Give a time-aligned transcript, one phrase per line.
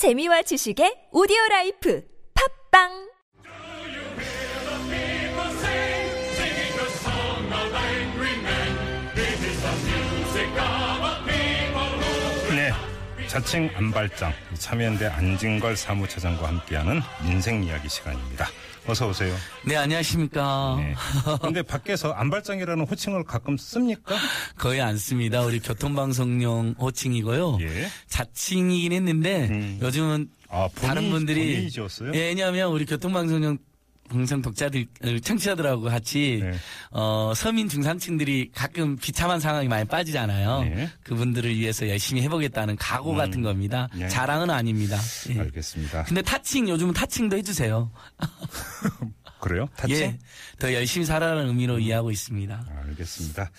[0.00, 2.00] 재미와 지식의 오디오 life.
[2.32, 3.09] 팟빵
[13.30, 18.48] 자칭 안발장 참여연대 안진걸 사무처장과 함께하는 민생 이야기 시간입니다.
[18.88, 19.32] 어서 오세요.
[19.64, 20.78] 네, 안녕하십니까.
[20.80, 20.94] 네.
[21.40, 24.16] 근데 밖에서 안발장이라는 호칭을 가끔 씁니까?
[24.58, 25.42] 거의 안 씁니다.
[25.42, 27.58] 우리 교통방송용 호칭이고요.
[27.60, 27.86] 예.
[28.08, 29.78] 자칭이긴 했는데 음.
[29.80, 31.70] 요즘은 아, 다른 분들이?
[32.12, 33.58] 예, 왜냐하면 우리 교통방송용
[34.10, 36.52] 방송 독자들, 어, 청취자들하고 같이 네.
[36.90, 40.62] 어, 서민 중산층들이 가끔 비참한 상황이 많이 빠지잖아요.
[40.64, 40.90] 네.
[41.04, 43.88] 그분들을 위해서 열심히 해보겠다는 각오 같은 겁니다.
[43.94, 44.08] 네.
[44.08, 44.98] 자랑은 아닙니다.
[45.30, 45.40] 예.
[45.40, 46.04] 알겠습니다.
[46.04, 47.90] 근데 타칭 요즘은 타칭도 해주세요.
[49.40, 49.68] 그래요?
[49.76, 49.96] 타칭?
[49.96, 50.18] 예,
[50.58, 52.66] 더 열심히 살아라는 의미로 이해하고 있습니다.
[52.84, 53.50] 알겠습니다.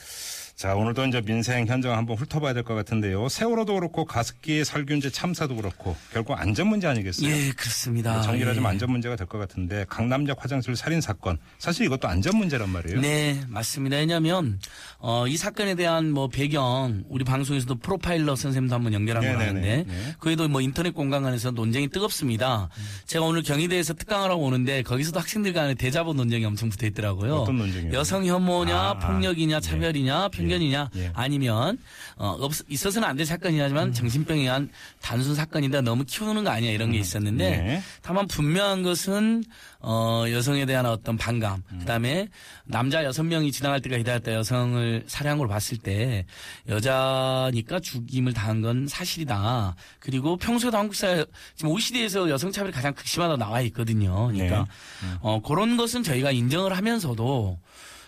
[0.61, 3.29] 자, 오늘도 이제 민생 현장 한번 훑어봐야 될 것 같은데요.
[3.29, 7.27] 세월호도 그렇고 가습기 살균제 참사도 그렇고 결국 안전 문제 아니겠어요?
[7.31, 8.21] 예, 그렇습니다.
[8.21, 8.69] 정리를 하자면 예.
[8.73, 13.01] 안전 문제가 될 것 같은데 강남역 화장실 살인 사건 사실 이것도 안전 문제란 말이에요.
[13.01, 13.95] 네, 맞습니다.
[13.97, 14.59] 왜냐하면
[14.99, 19.49] 어, 이 사건에 대한 뭐 배경 우리 방송에서도 프로파일러 선생님도 한번 연결한 걸 네네네.
[19.49, 20.15] 아는데 네.
[20.19, 22.69] 그에도 뭐 인터넷 공간에서 논쟁이 뜨겁습니다.
[23.07, 27.37] 제가 오늘 경희대에서 특강을 하고 오는데 거기서도 학생들 간에 대자보 논쟁이 엄청 붙어 있더라고요.
[27.37, 27.93] 어떤 논쟁이요?
[27.93, 31.01] 여성 혐오냐, 아, 폭력이냐, 차별이냐, 편견이냐, 예.
[31.05, 31.11] 예.
[31.13, 31.77] 아니면
[32.17, 33.93] 어, 없, 있어서는 안 될 사건이지만 음.
[33.93, 34.69] 정신병에 의한
[35.01, 37.83] 단순 사건이다 너무 키우는 거 아니야 이런 게 있었는데 네.
[38.01, 39.43] 다만 분명한 것은
[39.79, 41.79] 어, 여성에 대한 어떤 반감, 음.
[41.79, 42.27] 그다음에
[42.65, 46.25] 남자 여섯 명이 지나갈 때가 기다렸다 여성을 살해한 걸 봤을 때
[46.67, 49.75] 여자니까 죽임을 당한 건 사실이다.
[49.99, 54.27] 그리고 평소에도 한국 사회 지금 OECD에서 여성 차별이 가장 극심하다고 나와 있거든요.
[54.31, 54.59] 그러니까
[55.03, 55.09] 네.
[55.21, 57.59] 어, 그런 것은 저희가 인정을 하면서도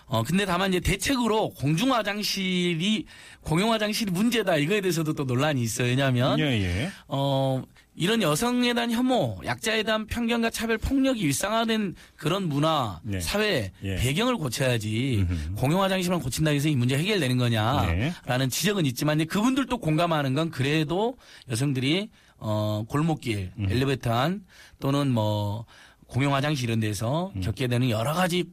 [0.06, 3.06] 어, 근데 다만 이제 대책으로 공중 화장실이
[3.40, 5.88] 공용 화장실이 문제다 이거에 대해서도 또 논란이 있어요.
[5.88, 6.90] 왜냐하면 예, 예.
[7.08, 7.62] 어,
[7.96, 13.20] 이런 여성에 대한 혐오, 약자에 대한 편견과 차별, 폭력이 일상화된 그런 문화, 네.
[13.20, 13.96] 사회, 예.
[13.96, 15.54] 배경을 고쳐야지 음흠.
[15.54, 18.48] 공용 화장실만 고친다고 해서 이 문제 해결되는 거냐라는 네.
[18.48, 21.16] 지적은 있지만 이제 그분들도 공감하는 건 그래도
[21.48, 23.68] 여성들이 어, 골목길, 음.
[23.70, 24.44] 엘리베이터 안
[24.80, 25.64] 또는 뭐
[26.06, 27.40] 공용 화장실 이런 데서 음.
[27.40, 28.44] 겪게 되는 여러 가지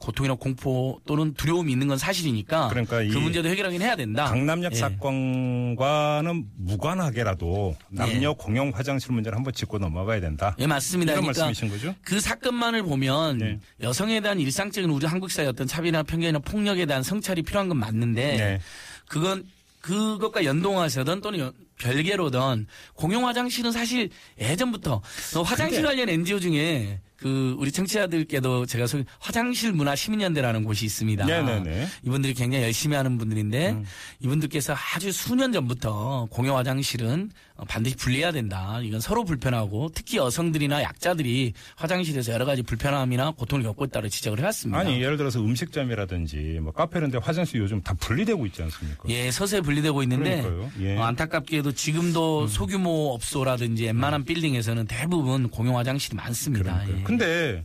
[0.00, 4.24] 고통이나 공포 또는 두려움이 있는 건 사실이니까 그러니까 이그 문제도 해결하긴 해야 된다.
[4.24, 4.76] 강남역 예.
[4.76, 10.56] 사건과는 무관하게라도 남녀 공용 화장실 문제를 한번 짚고 넘어가야 된다.
[10.58, 11.12] 예, 맞습니다.
[11.12, 11.94] 이런 그러니까 말씀이신 거죠?
[12.02, 13.60] 그 사건만을 보면 네.
[13.82, 18.36] 여성에 대한 일상적인 우리 한국 사회 어떤 차별이나 편견이나 폭력에 대한 성찰이 필요한 건 맞는데
[18.36, 18.60] 네.
[19.06, 19.44] 그건
[19.82, 24.08] 그것과 연동하서든 또는 연- 별개로든 공용 화장실은 사실
[24.38, 25.02] 예전부터
[25.36, 31.26] 어, 화장실 관련 NGO 중에 그 우리 청취자들께도 제가 소개 화장실 문화 시민연대라는 곳이 있습니다.
[31.26, 31.86] 네네네.
[32.04, 33.82] 이분들이 굉장히 열심히 하는 분들인데
[34.20, 37.30] 이분들께서 아주 수년 전부터 공용 화장실은
[37.60, 38.80] 어, 반드시 분리해야 된다.
[38.82, 44.78] 이건 서로 불편하고 특히 여성들이나 약자들이 화장실에서 여러 가지 불편함이나 고통을 겪고 있다고 지적을 해왔습니다.
[44.78, 49.02] 아니 예를 들어서 음식점이라든지 뭐 카페 이런 데 화장실 요즘 다 분리되고 있지 않습니까?
[49.10, 50.70] 예, 서서히 분리되고 있는데 그러니까요.
[50.80, 50.96] 예.
[50.96, 56.82] 어, 안타깝게도 지금도 소규모 업소라든지 웬만한 빌딩에서는 대부분 공용 화장실이 많습니다.
[56.88, 57.02] 예.
[57.10, 57.64] 근데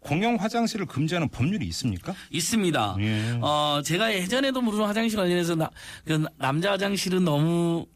[0.00, 2.14] 공용 화장실을 금지하는 법률이 있습니까?
[2.30, 2.96] 있습니다.
[3.00, 3.38] 예.
[3.40, 5.70] 어, 제가 예전에도 무슨 화장실 관련해서 나,
[6.04, 7.86] 그 남자 화장실은 너무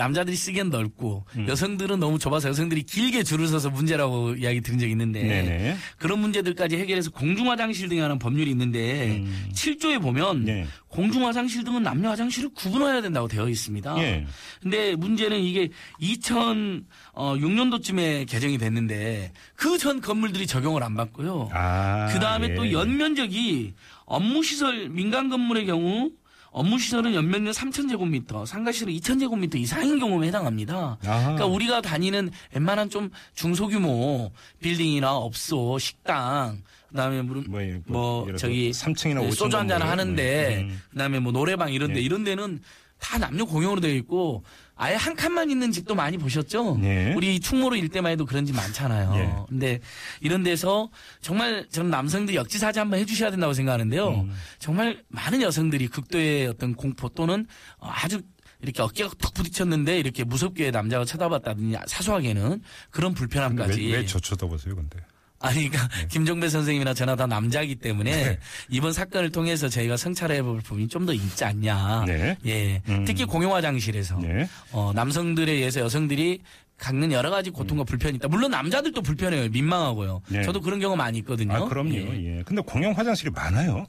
[0.00, 1.46] 남자들이 쓰기엔 넓고 음.
[1.46, 5.76] 여성들은 너무 좁아서 여성들이 길게 줄을 서서 문제라고 이야기 들은 적이 있는데 네네.
[5.98, 9.48] 그런 문제들까지 해결해서 공중 화장실 등에 관한 법률이 있는데 음.
[9.52, 10.66] 7조에 보면 네.
[10.88, 14.02] 공중 화장실 등은 남녀 화장실을 구분해야 된다고 되어 있습니다.
[14.02, 14.26] 예.
[14.62, 15.68] 근데 문제는 이게
[16.00, 21.48] 2006년도쯤에 개정이 됐는데 그 전 건물들이 적용을 안 받고요.
[21.54, 22.06] 아.
[22.12, 22.54] 그 다음에 예.
[22.54, 23.72] 또 연면적이
[24.04, 26.10] 업무시설 민간 건물의 경우
[26.50, 30.98] 업무 시설은 연면적 3,000제곱미터, 상가시설은 2,000제곱미터 이상인 경우에 해당합니다.
[31.04, 31.20] 아하.
[31.22, 38.36] 그러니까 우리가 다니는 웬만한 좀 중소규모 빌딩이나 업소, 식당, 그다음에 뭐, 뭐, 예, 뭐 들어
[38.36, 39.80] 저기 3층이나 5층 소주 한잔.
[39.80, 40.82] 하는데 음.
[40.90, 42.02] 그다음에 뭐 노래방 이런데 예.
[42.02, 42.60] 이런 데는
[42.98, 44.44] 다 남녀 공용으로 되어 있고
[44.82, 46.78] 아예 한 칸만 있는 집도 많이 보셨죠?
[46.84, 47.12] 예.
[47.14, 49.12] 우리 충무로 일대만 해도 그런 집 많잖아요.
[49.14, 49.30] 예.
[49.46, 49.78] 근데
[50.22, 50.88] 이런 데서
[51.20, 54.08] 정말 저는 남성들이 역지사지 한번 해주셔야 된다고 생각하는데요.
[54.08, 54.32] 음.
[54.58, 57.46] 정말 많은 여성들이 극도의 어떤 공포 또는
[57.78, 58.22] 아주
[58.62, 63.82] 이렇게 어깨가 턱 부딪혔는데 이렇게 무섭게 남자가 쳐다봤다든지 사소하게는 그런 불편함까지.
[63.86, 64.98] 왜, 왜 저 쳐다보세요, 근데?
[65.42, 66.06] 아니, 그러니까 네.
[66.08, 68.38] 김종배 선생님이나 저나 다 남자이기 때문에
[68.68, 72.04] 이번 사건을 통해서 저희가 성찰해 볼 부분이 좀 더 있지 않냐.
[72.06, 72.36] 네.
[72.44, 72.82] 예.
[72.90, 73.04] 음.
[73.06, 74.46] 특히 공용 화장실에서 네.
[74.70, 76.40] 어, 남성들에 의해서 여성들이
[76.76, 78.28] 갖는 여러 가지 고통과 불편이 있다.
[78.28, 79.48] 물론 남자들도 불편해요.
[79.48, 80.20] 민망하고요.
[80.28, 80.42] 네.
[80.42, 81.54] 저도 그런 경우 많이 있거든요.
[81.54, 81.94] 아, 그럼요.
[81.94, 82.38] 예.
[82.38, 82.42] 예.
[82.44, 83.86] 근데 공용 화장실이 많아요.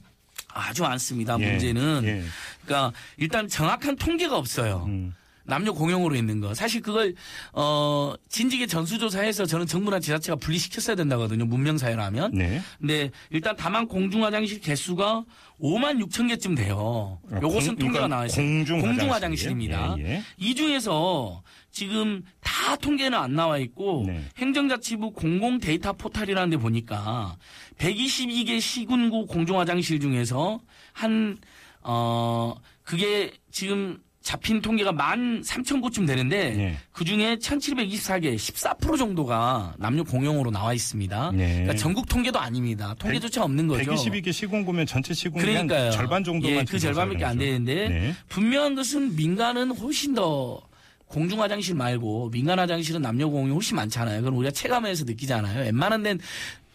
[0.54, 1.36] 아주 많습니다.
[1.40, 1.50] 예.
[1.50, 2.22] 문제는 예.
[2.64, 4.84] 그러니까 일단 정확한 통계가 없어요.
[4.88, 5.14] 음.
[5.44, 6.54] 남녀 공용으로 있는 거.
[6.54, 7.14] 사실 그걸
[7.52, 11.44] 어 진지게 전수조사해서 저는 정부나 지자체가 분리시켰어야 된다거든요.
[11.46, 12.32] 문명사회라면.
[12.34, 12.62] 네.
[12.78, 15.24] 근데 일단 다만 공중 화장실 개수가
[15.60, 17.18] 5만 6천 개쯤 돼요.
[17.30, 18.44] 요것은 공- 통계가 그러니까 나와 있어요.
[18.46, 19.12] 공중 화장실이에요?
[19.12, 19.96] 화장실입니다.
[19.98, 20.22] 예, 예.
[20.38, 24.22] 이 중에서 지금 다 통계는 안 나와 있고 네.
[24.38, 27.36] 행정자치부 공공 데이터 포털이라는 데 보니까
[27.78, 30.60] 122개 시군구 공중 화장실 중에서
[30.92, 31.38] 한
[31.84, 32.54] 어
[32.84, 36.76] 그게 지금 잡힌 통계가 만 3천 곳쯤 되는데 네.
[36.92, 41.32] 그 중에 1,724개 14% 정도가 남녀 공용으로 나와 있습니다.
[41.32, 41.46] 네.
[41.48, 42.94] 그러니까 전국 통계도 아닙니다.
[42.98, 43.92] 통계조차 없는 거죠.
[43.92, 45.90] 122개 시군구면 전체 한 그러니까요.
[45.90, 48.14] 절반 정도만 예, 그 절반밖에 안 되는데 네.
[48.28, 50.60] 분명한 것은 민간은 훨씬 더
[51.06, 54.20] 공중 화장실 말고 민간 화장실은 남녀 공용이 훨씬 많잖아요.
[54.20, 55.64] 그건 우리가 체감해서 느끼잖아요.
[55.64, 56.20] 웬만한 데는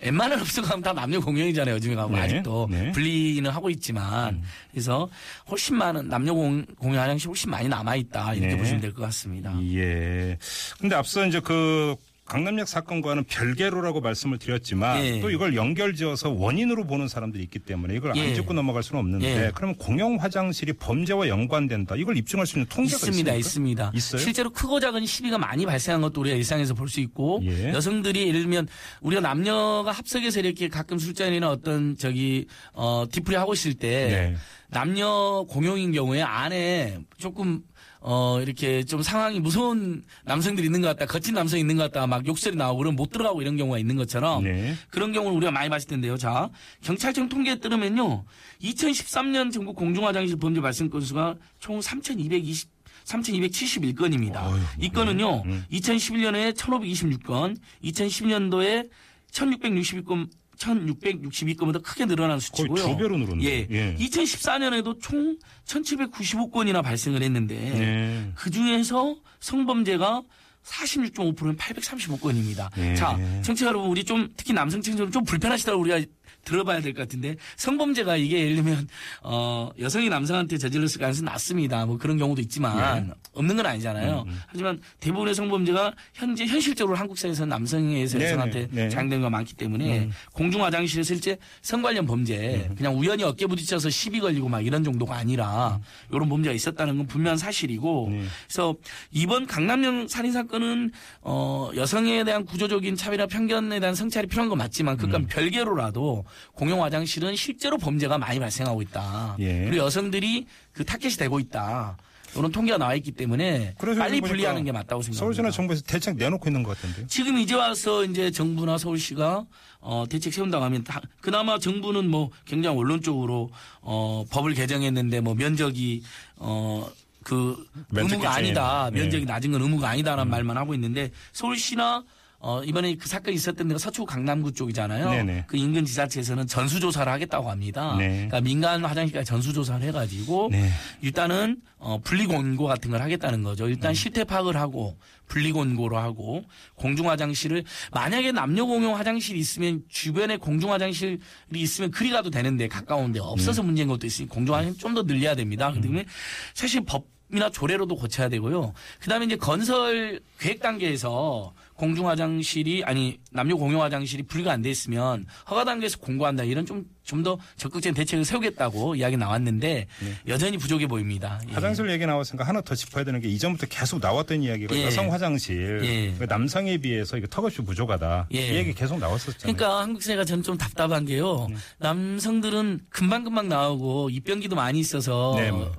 [0.02, 1.76] 웬만한 업소가 하면 다 남녀 공용이잖아요.
[1.76, 2.92] 요즘에 가면 네, 아직도 네.
[2.92, 5.10] 분리는 하고 있지만 그래서
[5.50, 8.58] 훨씬 많은 남녀 공, 공용 화장실 훨씬 많이 남아 있다 이렇게 네.
[8.58, 9.54] 보시면 될 것 같습니다.
[9.74, 10.38] 예.
[10.80, 11.96] 근데 앞서 이제 그
[12.28, 15.22] 강남역 사건과는 별개로라고 말씀을 드렸지만 예.
[15.22, 18.34] 또 이걸 연결지어서 원인으로 보는 사람들이 있기 때문에 이걸 안 예.
[18.34, 19.52] 짚고 넘어갈 수는 없는데 예.
[19.56, 21.96] 그러면 공용 화장실이 범죄와 연관된다.
[21.96, 23.34] 이걸 입증할 수 있는 통계가 있습니다?
[23.34, 23.92] 있습니다.
[23.96, 24.22] 있어요?
[24.22, 27.74] 실제로 크고 작은 시비가 많이 발생한 것도 우리가 일상에서 볼 수 있고 예.
[27.74, 28.68] 여성들이 예를 들면
[29.02, 33.88] 우리가 남녀가 합석해서 이렇게 가끔 술자리나 어떤 저기 어 디프리 하고 있을 때
[34.32, 34.36] 네.
[34.70, 37.62] 남녀 공용인 경우에 안에 조금
[38.00, 42.26] 어 이렇게 좀 상황이 무서운 남성들이 있는 것 같다, 거친 남성이 있는 것 같다, 막
[42.26, 44.76] 욕설이 나오고 그러면 못 들어가고 이런 경우가 있는 것처럼 네.
[44.90, 46.18] 그런 경우를 우리가 많이 봤을 텐데요.
[46.18, 46.50] 자,
[46.82, 48.26] 경찰청 통계에 따르면요.
[48.62, 54.48] 2013년 전국 공중화장실 범죄 발생 건수가 총 3,220 3,271건입니다.
[54.48, 55.66] 어휴, 이 건은요, 음.
[55.72, 58.90] 2011년에 1,526건, 2010년도에
[59.32, 62.84] 1,662건, 1,662건보다 크게 늘어난 수치고요.
[62.84, 63.48] 거의 두 배로 늘었네요.
[63.48, 63.68] 예.
[63.70, 63.96] 예.
[63.96, 68.32] 2014년에도 총 1,795건이나 발생을 했는데, 네.
[68.36, 70.24] 그 중에서 성범죄가
[70.64, 72.70] 46.5%는 835건입니다.
[72.78, 72.96] 예.
[72.96, 76.02] 자, 청취자 여러분, 우리 좀 특히 남성 청취자 좀 불편하시다고 우리가
[76.44, 78.88] 들어봐야 될 것 같은데 성범죄가 이게 예를 들면
[79.22, 81.86] 어 여성이 남성한테 저질렀을 가능성이 낮습니다.
[81.86, 84.24] 뭐 그런 경우도 있지만 없는 건 아니잖아요.
[84.28, 88.90] 음, 하지만 대부분의 성범죄가 현재 현실적으로 한국 사회에서 남성에서 네네, 여성한테 네.
[88.90, 94.20] 장된 거 많기 때문에 공중 화장실에서 실제 성 관련 범죄 그냥 우연히 어깨 부딪혀서 시비
[94.20, 95.80] 걸리고 막 이런 정도가 아니라
[96.12, 98.24] 이런 범죄가 있었다는 건 분명한 사실이고 네.
[98.48, 98.76] 그래서
[99.12, 100.92] 이번 강남역 살인 사건은
[101.22, 105.28] 어 여성에 대한 구조적인 차별이나 편견에 대한 성찰이 필요한 건 맞지만 그건 음.
[105.28, 106.17] 별개로라도
[106.54, 109.36] 공용 화장실은 실제로 범죄가 많이 발생하고 있다.
[109.40, 109.66] 예.
[109.66, 111.98] 그리고 여성들이 그 타겟이 되고 있다.
[112.36, 115.20] 이런 통계가 나와 있기 때문에 빨리 분리하는 게 맞다고 생각합니다.
[115.20, 117.08] 서울시나 정부에서 대책 내놓고 있는 것 같은데요.
[117.08, 119.46] 지금 이제 와서 이제 정부나 서울시가
[119.80, 123.50] 어 대책 세운다고 하면 다 그나마 정부는 뭐 굉장히 원론적으로
[123.82, 126.04] 어 법을 개정했는데 뭐 면적이
[126.36, 128.90] 어그 면적 의무가 아니다.
[128.92, 129.02] 네.
[129.02, 132.04] 면적이 낮은 건 의무가 아니다라는 말만 하고 있는데 서울시나
[132.40, 135.10] 어 이번에 그 사건이 있었던 데가 서초 강남구 쪽이잖아요.
[135.10, 135.46] 네네.
[135.48, 137.96] 그 인근 지자체에서는 전수조사를 하겠다고 합니다.
[137.98, 138.10] 네.
[138.28, 140.70] 그러니까 민간 화장실까지 전수조사를 해가지고 네.
[141.02, 143.66] 일단은 어 분리곤고 같은 걸 하겠다는 거죠.
[143.66, 143.70] 음.
[143.70, 144.98] 일단 실태 파악을 하고
[145.28, 146.44] 분리곤고로 하고
[146.76, 151.20] 공중 화장실을 만약에 남녀 공용 화장실이 있으면 주변에 공중 화장실이
[151.56, 153.66] 있으면 그리 가도 되는데 가까운데 없어서 네.
[153.66, 155.70] 문제인 것도 있으니 공중 화장실 좀 더 늘려야 됩니다.
[155.70, 155.76] 음.
[155.82, 156.06] 그다음에
[156.54, 158.72] 사실 법 이나 조례로도 고쳐야 되고요.
[159.02, 165.26] 그다음에 이제 건설 계획 단계에서 공중 화장실이 아니 남녀 공용 화장실이 분리가 안 돼 있으면
[165.50, 169.88] 허가 단계에서 공고한다 이런 좀 좀 더 적극적인 대책을 세우겠다고 이야기 나왔는데
[170.28, 171.40] 여전히 부족해 보입니다.
[171.44, 171.48] 예.
[171.48, 171.54] 네.
[171.54, 174.84] 화장실 얘기 나왔으니까 하나 더 짚어야 되는 게 이전부터 계속 나왔던 이야기가 예.
[174.84, 176.14] 여성 화장실 예.
[176.20, 178.28] 그 남성에 비해서 이게 턱없이 부족하다.
[178.34, 178.54] 예.
[178.54, 179.56] 이 얘기 계속 나왔었잖아요.
[179.56, 181.48] 그러니까 한국 사회가 저는 좀 답답한 게요.
[181.80, 185.72] 남성들은 금방 금방 나오고 입변기도 많이 있어서 네, 뭐.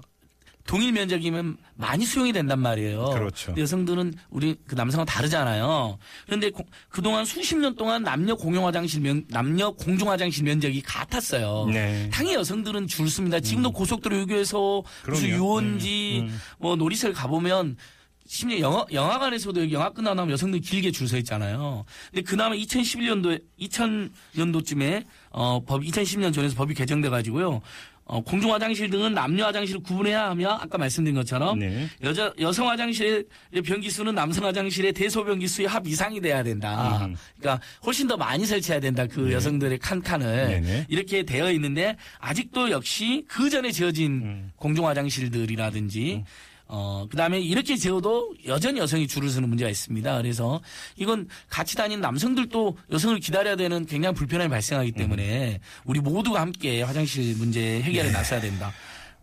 [0.68, 3.06] 동일 면적이면 많이 수용이 된단 말이에요.
[3.14, 3.54] 그렇죠.
[3.56, 5.98] 여성들은 우리 그 남성은 다르잖아요.
[6.26, 11.66] 그런데 고- 그동안 수십 년 동안 남녀 공용 화장실 면 남녀 공중 화장실 면적이 같았어요.
[11.72, 12.10] 네.
[12.12, 13.40] 당연히 여성들은 줄 습니다.
[13.40, 15.28] 지금도 고속도로 유교에서 무슨.
[15.30, 16.40] 유원지 음, 음.
[16.58, 17.78] 뭐 놀이터를 가보면
[18.26, 21.86] 심지어 영화, 영화관에서도 영화 끝나면 여성들이 길게 줄 서 있잖아요.
[22.10, 27.62] 근데 그나마 2011년도에, 2000년도쯤에, 어, 법, 2010년 전에서 법이 개정돼 가지고요.
[28.08, 31.86] 어, 공중 화장실 등은 남녀 화장실을 구분해야 하며 아까 말씀드린 것처럼 네.
[32.02, 33.24] 여자 여성 화장실의
[33.64, 37.04] 변기 수는 남성 화장실의 대소 변기 수의 합 이상이 돼야 된다.
[37.04, 37.14] 음.
[37.38, 39.06] 그러니까 훨씬 더 많이 설치해야 된다.
[39.06, 40.86] 그 여성들의 칸칸을 네네.
[40.88, 44.52] 이렇게 되어 있는데 아직도 역시 그 전에 지어진 음.
[44.56, 46.24] 공중 화장실들이라든지
[46.68, 50.16] 어 그 다음에 이렇게 지어도 여전히 여성이 줄을 서는 문제가 있습니다.
[50.18, 50.60] 그래서
[50.96, 57.34] 이건 같이 다니는 남성들도 여성을 기다려야 되는 굉장히 불편함이 발생하기 때문에 우리 모두가 함께 화장실
[57.36, 58.72] 문제 해결에 나서야 된다.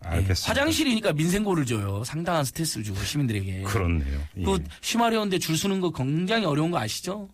[0.01, 0.49] 알겠습니다.
[0.49, 2.03] 화장실이니까 민생고를 줘요.
[2.03, 3.61] 상당한 스트레스를 주고 시민들에게.
[3.63, 4.21] 그렇네요.
[4.37, 4.43] 예.
[4.43, 7.29] 그 심하려운데 줄 서는 거 굉장히 어려운 거 아시죠?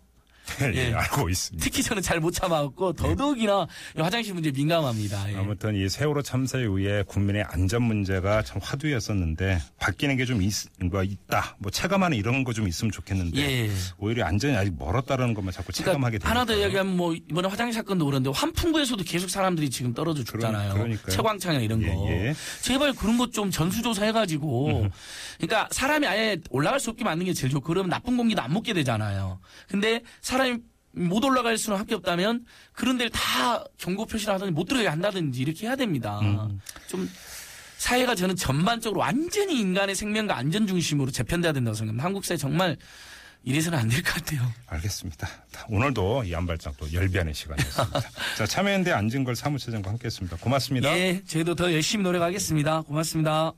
[0.62, 0.92] 예, 예.
[0.94, 1.64] 알고 있습니다.
[1.64, 5.32] 특히 저는 잘 못 참아갖고 더더욱이나 이 화장실 문제 민감합니다.
[5.32, 5.36] 예.
[5.36, 11.56] 아무튼 이 세월호 참사 이후에 국민의 안전 문제가 참 화두였었는데 바뀌는 게 좀 있다.
[11.58, 13.70] 뭐 체감하는 이런 거 좀 있으면 좋겠는데 예.
[13.98, 16.30] 오히려 안전이 아직 멀었다는 것만 자꾸 체감하게 그러니까 되니까.
[16.30, 20.74] 하나 더 이야기하면 뭐 이번에 화장실 사건도 그런데 환풍구에서도 계속 사람들이 지금 떨어져 죽잖아요.
[20.74, 21.06] 그러니까요.
[21.16, 21.86] 채광창이나 이런 거.
[22.10, 22.34] 예, 예.
[22.60, 24.86] 제발 그런 것 좀 전수조사 해가지고.
[25.38, 28.74] 그러니까 사람이 아예 올라갈 수 없게 만드는 게 제일 좋고 그러면 나쁜 공기도 안 먹게
[28.74, 29.40] 되잖아요.
[29.68, 30.58] 근데 사람이
[30.94, 35.66] 못 올라갈 수는 밖에 없다면 그런 데를 다 경고 표시를 하든지 못 들어가게 한다든지 이렇게
[35.66, 36.18] 해야 됩니다.
[36.20, 36.60] 음.
[36.88, 37.08] 좀
[37.78, 42.04] 사회가 저는 전반적으로 완전히 인간의 생명과 안전 중심으로 재편돼야 된다고 생각합니다.
[42.04, 42.76] 한국 사회 정말
[43.44, 44.40] 이래서는 안 될 것 같아요.
[44.68, 45.28] 알겠습니다.
[45.68, 48.00] 오늘도 이 안발장 또 열비하는 시간이었습니다.
[48.38, 50.36] 자, 참여연대 안진걸 사무처장과 함께했습니다.
[50.36, 50.96] 고맙습니다.
[50.96, 52.82] 예, 저희도 더 열심히 노력하겠습니다.
[52.82, 53.52] 고맙습니다.